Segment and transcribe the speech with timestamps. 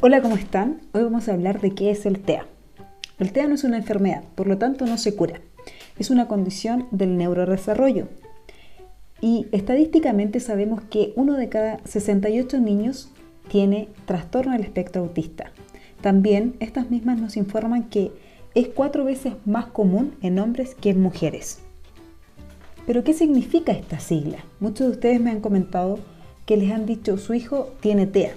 [0.00, 0.80] Hola, ¿cómo están?
[0.92, 2.46] Hoy vamos a hablar de qué es el TEA.
[3.18, 5.40] El TEA no es una enfermedad, por lo tanto no se cura.
[5.98, 8.06] Es una condición del neurodesarrollo.
[9.20, 13.10] Y estadísticamente sabemos que uno de cada 68 niños
[13.48, 15.50] tiene trastorno del espectro autista.
[16.00, 18.12] También estas mismas nos informan que
[18.54, 21.58] es cuatro veces más común en hombres que en mujeres.
[22.86, 24.44] Pero ¿qué significa esta sigla?
[24.60, 25.98] Muchos de ustedes me han comentado
[26.46, 28.30] que les han dicho su hijo tiene TEA.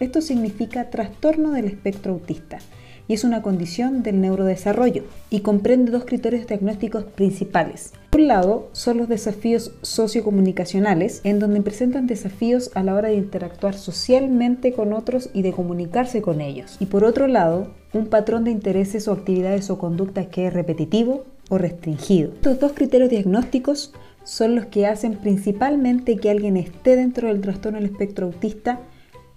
[0.00, 2.58] Esto significa trastorno del espectro autista
[3.06, 7.92] y es una condición del neurodesarrollo y comprende dos criterios diagnósticos principales.
[8.10, 13.16] Por un lado, son los desafíos sociocomunicacionales, en donde presentan desafíos a la hora de
[13.16, 16.76] interactuar socialmente con otros y de comunicarse con ellos.
[16.80, 21.24] Y por otro lado, un patrón de intereses o actividades o conductas que es repetitivo,
[21.50, 22.32] o restringido.
[22.32, 23.92] Estos dos criterios diagnósticos
[24.22, 28.80] son los que hacen principalmente que alguien esté dentro del trastorno del espectro autista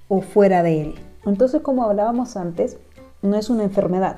[0.08, 0.96] o fuera de él.
[1.26, 2.78] Entonces, como hablábamos antes,
[3.22, 4.18] no es una enfermedad,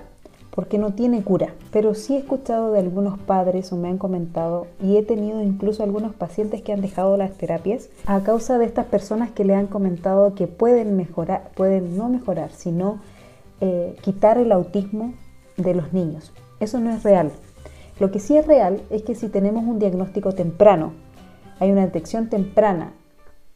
[0.51, 1.53] porque no tiene cura.
[1.71, 5.83] Pero sí he escuchado de algunos padres o me han comentado y he tenido incluso
[5.83, 9.67] algunos pacientes que han dejado las terapias a causa de estas personas que le han
[9.67, 12.99] comentado que pueden mejorar, pueden no mejorar, sino
[13.61, 15.13] eh, quitar el autismo
[15.57, 16.31] de los niños.
[16.59, 17.31] Eso no es real.
[17.99, 20.93] Lo que sí es real es que si tenemos un diagnóstico temprano,
[21.59, 22.93] hay una detección temprana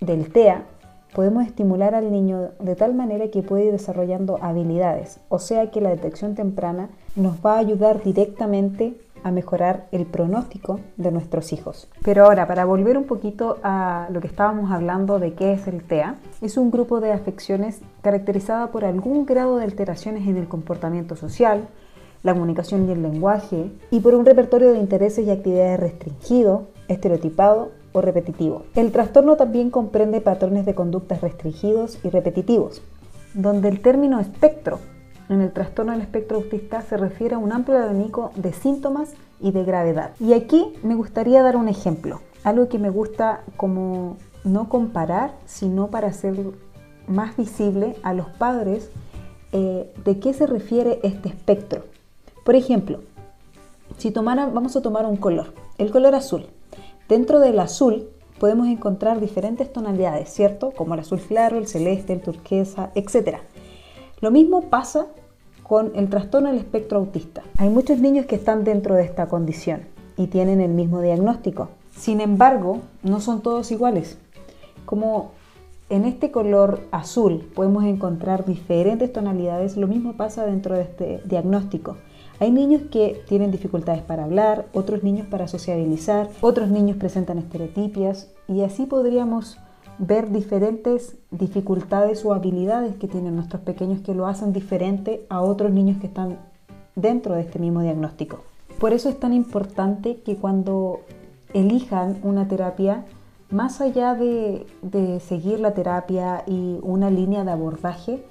[0.02, 0.66] del TEA,
[1.14, 5.20] podemos estimular al niño de tal manera que puede ir desarrollando habilidades.
[5.30, 10.80] O sea que la detección temprana nos va a ayudar directamente a mejorar el pronóstico
[10.97, 11.88] de nuestros hijos.
[12.03, 15.83] Pero ahora, para volver un poquito a lo que estábamos hablando de qué es el
[15.83, 21.16] TEA, es un grupo de afecciones caracterizada por algún grado de alteraciones en el comportamiento
[21.16, 21.67] social,
[22.22, 27.72] la comunicación y el lenguaje, y por un repertorio de intereses y actividades restringido, estereotipado
[27.94, 28.63] o repetitivo.
[28.75, 32.81] El trastorno también comprende patrones de conductas restringidos y repetitivos,
[33.33, 34.80] donde el término espectro
[35.30, 39.52] en el trastorno del espectro autista se refiere a un amplio abanico de síntomas y
[39.52, 40.11] de gravedad.
[40.19, 45.87] Y aquí me gustaría dar un ejemplo, algo que me gusta como no comparar, sino
[45.87, 46.36] para hacer
[47.08, 48.89] más visible a los padres
[49.52, 51.83] eh, de qué se refiere este espectro.
[52.43, 52.99] Por ejemplo,
[53.98, 56.48] si tomara, vamos a tomar un color, el color azul.
[57.09, 58.09] Dentro del azul
[58.39, 60.71] podemos encontrar diferentes tonalidades, ¿cierto?
[60.71, 63.37] Como el azul claro, el celeste, el turquesa, etc.
[64.21, 65.08] Lo mismo pasa
[65.64, 67.43] con el trastorno del espectro autista.
[67.58, 69.81] Hay muchos niños que están dentro de esta condición
[70.17, 71.69] y tienen el mismo diagnóstico.
[71.95, 74.17] Sin embargo, no son todos iguales.
[74.85, 75.31] Como
[75.93, 81.98] en este color azul podemos encontrar diferentes tonalidades, lo mismo pasa dentro de este diagnóstico.
[82.39, 88.32] Hay niños que tienen dificultades para hablar, otros niños para sociabilizar, otros niños presentan estereotipias
[88.48, 89.59] y así podríamos
[89.99, 95.71] ver diferentes dificultades o habilidades que tienen nuestros pequeños que lo hacen diferente a otros
[95.71, 96.39] niños que están
[96.95, 98.39] dentro de este mismo diagnóstico.
[98.80, 101.02] Por eso es tan importante que cuando
[101.53, 103.05] elijan una terapia,
[103.53, 104.65] más allá de,
[105.21, 108.25] seguir la terapia y una línea de abordaje,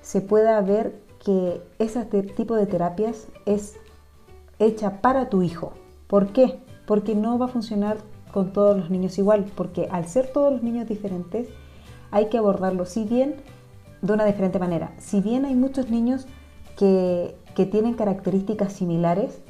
[0.00, 3.76] se pueda ver que ese tipo de terapias es
[4.58, 5.74] hecha para tu hijo.
[6.06, 6.60] ¿Por qué?
[6.86, 7.98] Porque no va a funcionar
[8.32, 11.48] con todos los niños igual, porque al ser todos los niños diferentes,
[12.10, 13.36] hay que abordarlo, si bien
[14.00, 14.92] de una diferente manera.
[14.98, 16.26] Si bien hay muchos niños
[16.76, 19.42] que, tienen características similares,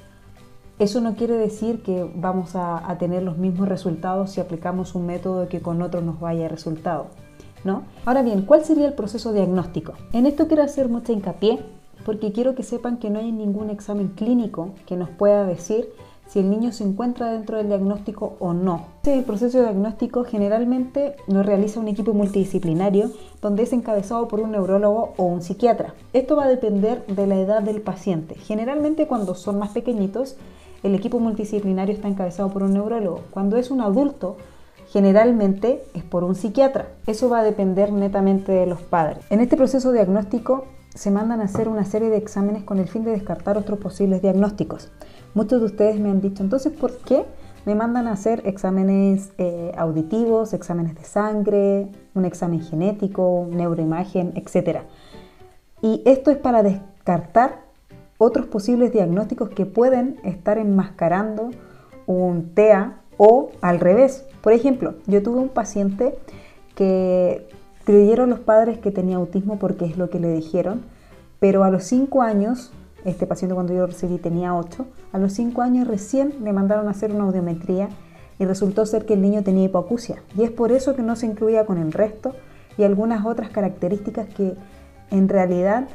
[0.83, 5.49] eso no quiere decir que vamos a, tener los mismos resultados si aplicamos un método
[5.49, 7.07] que con otro nos vaya resultado.
[8.05, 9.93] Ahora bien, ¿cuál sería el proceso diagnóstico?
[10.13, 11.61] En esto quiero hacer mucha hincapié
[12.05, 15.89] porque quiero que sepan que no hay ningún examen clínico que nos pueda decir
[16.27, 18.87] si el niño se encuentra dentro del diagnóstico o no.
[19.05, 23.11] El proceso diagnóstico generalmente lo realiza un equipo multidisciplinario
[23.41, 25.95] donde es encabezado por un neurólogo o un psiquiatra.
[26.13, 28.35] Esto va a depender de la edad del paciente.
[28.35, 30.37] Generalmente cuando son más pequeñitos,
[30.83, 33.23] el equipo multidisciplinario está encabezado por un neurólogo.
[33.31, 34.37] Cuando es un adulto,
[34.93, 36.89] Generalmente es por un psiquiatra.
[37.07, 39.25] Eso va a depender netamente de los padres.
[39.31, 43.03] En este proceso diagnóstico se mandan a hacer una serie de exámenes con el fin
[43.03, 44.91] de descartar otros posibles diagnósticos.
[45.33, 47.25] Muchos de ustedes me han dicho, entonces, ¿por qué
[47.65, 54.85] me mandan a hacer exámenes eh, auditivos, exámenes de sangre, un examen genético, neuroimagen, etcétera?
[55.81, 57.63] Y esto es para descartar
[58.23, 61.51] otros posibles diagnósticos que pueden estar enmascarando
[62.07, 64.25] un TEA o al revés.
[64.43, 66.15] Por ejemplo, yo tuve un paciente
[66.75, 67.49] que
[67.85, 70.83] creyeron los padres que tenía autismo porque es lo que le dijeron,
[71.41, 72.73] pero a los 5 años,
[73.05, 76.87] este paciente cuando yo lo recibí tenía 8, a los 5 años recién le mandaron
[76.87, 77.89] a hacer una audiometría
[78.39, 80.23] y resultó ser que el niño tenía hipoacusia.
[80.37, 82.35] Y es por eso que no se incluía con el resto
[82.79, 84.55] y algunas otras características que
[85.11, 85.89] en realidad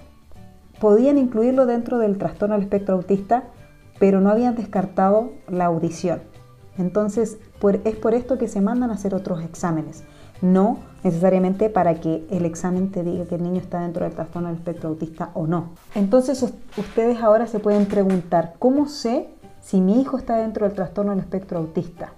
[0.80, 3.46] podían incluirlo dentro del trastorno del espectro autista,
[4.00, 6.22] pero no habían descartado la audición.
[6.78, 7.38] Entonces,
[7.84, 10.04] es por esto que se mandan a hacer otros exámenes,
[10.42, 14.50] no necesariamente para que el examen te diga que el niño está dentro del trastorno
[14.50, 15.72] del espectro autista o no.
[15.96, 16.44] Entonces,
[16.78, 19.28] ustedes ahora se pueden preguntar, ¿cómo sé
[19.62, 22.14] si mi hijo está dentro del trastorno del espectro autista?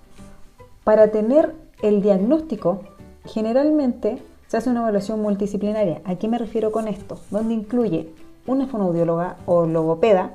[0.83, 2.81] Para tener el diagnóstico,
[3.25, 6.01] generalmente se hace una evaluación multidisciplinaria.
[6.03, 7.19] ¿A qué me refiero con esto?
[7.31, 8.11] Donde incluye
[8.47, 10.31] una fonoaudióloga o logopeda,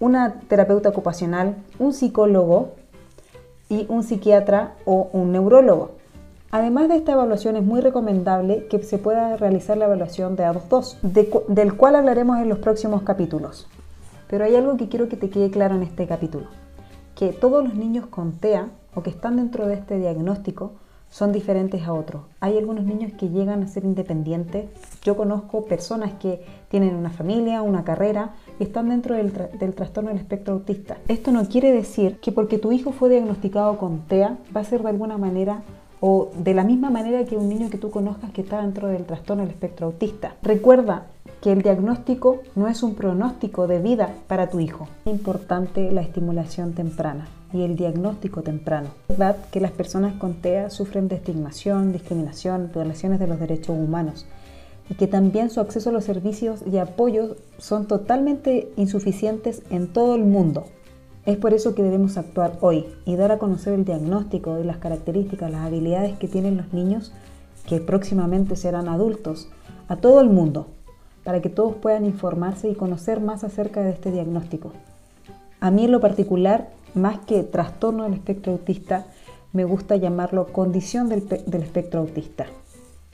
[0.00, 2.72] una terapeuta ocupacional, un psicólogo
[3.68, 5.92] y un psiquiatra o un neurólogo.
[6.50, 11.00] Además de esta evaluación es muy recomendable que se pueda realizar la evaluación de A22,
[11.48, 13.66] del cual hablaremos en los próximos capítulos.
[14.28, 16.46] Pero hay algo que quiero que te quede claro en este capítulo,
[17.16, 20.72] que todos los niños con TEA o que están dentro de este diagnóstico
[21.14, 22.22] son diferentes a otros.
[22.40, 24.68] Hay algunos niños que llegan a ser independientes.
[25.04, 29.30] Yo conozco personas que tienen una familia, una carrera y están dentro del,
[29.76, 30.96] trastorno del espectro autista.
[31.06, 34.82] Esto no quiere decir que porque tu hijo fue diagnosticado con TEA va a ser
[34.82, 35.62] de alguna manera
[36.00, 39.04] o de la misma manera que un niño que tú conozcas que está dentro del
[39.04, 40.34] trastorno del espectro autista.
[40.42, 41.06] Recuerda
[41.40, 44.88] que el diagnóstico no es un pronóstico de vida para tu hijo.
[45.04, 48.88] Es importante la estimulación temprana y el diagnóstico temprano.
[49.08, 53.76] Es verdad que las personas con TEA sufren de estigmación, discriminación, violaciones de los derechos
[53.78, 54.26] humanos
[54.90, 60.14] y que también su acceso a los servicios y apoyos son totalmente insuficientes en todo
[60.14, 60.64] el mundo.
[61.24, 64.76] Es por eso que debemos actuar hoy y dar a conocer el diagnóstico y las
[64.76, 67.12] características, las habilidades que tienen los niños
[67.66, 69.48] que próximamente serán adultos
[69.88, 70.66] a todo el mundo,
[71.22, 74.72] para que todos puedan informarse y conocer más acerca de este diagnóstico.
[75.60, 79.06] A mí en lo particular más que trastorno del espectro autista,
[79.52, 81.24] me gusta llamarlo condición del,
[81.62, 82.46] espectro autista.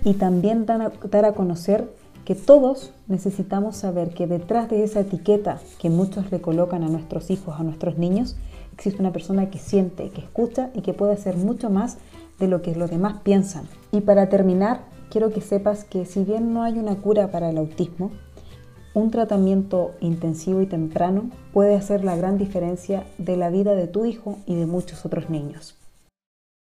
[0.04, 1.90] Y también dar a conocer
[2.24, 7.30] que todos necesitamos saber que detrás de esa etiqueta que muchos le colocan a nuestros
[7.30, 8.36] hijos, a nuestros niños,
[8.72, 11.98] existe una persona que siente, que escucha y que puede hacer mucho más
[12.38, 13.64] de lo que los demás piensan.
[13.92, 14.80] Y para terminar,
[15.10, 18.12] quiero que sepas que si bien no hay una cura para el autismo,
[18.94, 24.04] un tratamiento intensivo y temprano puede hacer la gran diferencia de la vida de tu
[24.04, 25.79] hijo y de muchos otros niños.